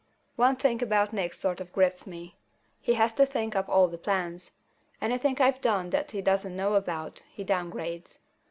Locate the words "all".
3.69-3.87